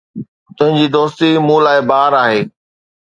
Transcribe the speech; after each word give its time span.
تنهنجي 0.57 0.87
دوستي 0.95 1.29
مون 1.47 1.61
لاءِ 1.65 1.77
بار 1.89 2.11
آهي 2.23 2.39